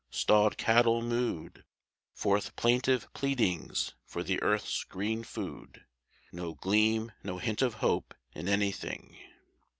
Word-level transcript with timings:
Stalled 0.09 0.57
cattle 0.57 1.03
mooed 1.03 1.63
Forth 2.15 2.55
plaintive 2.55 3.07
pleadings 3.13 3.93
for 4.07 4.23
the 4.23 4.41
earth's 4.41 4.83
green 4.83 5.23
food. 5.23 5.85
No 6.31 6.55
gleam, 6.55 7.11
no 7.23 7.37
hint 7.37 7.61
of 7.61 7.75
hope 7.85 8.15
in 8.33 8.47
anything. 8.49 9.15